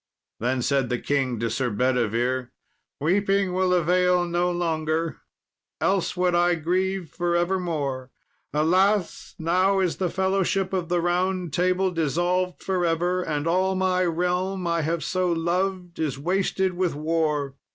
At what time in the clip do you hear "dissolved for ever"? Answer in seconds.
11.91-13.21